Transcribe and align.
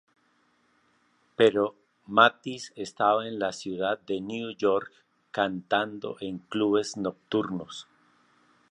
Pero 1.35 1.75
Mathis 2.07 2.73
estaba 2.75 3.27
en 3.27 3.37
la 3.37 3.51
Ciudad 3.51 3.99
de 3.99 4.19
New 4.19 4.49
York 4.57 4.91
cantando 5.29 6.17
en 6.21 6.39
clubes 6.39 6.97
nocturnos. 6.97 7.87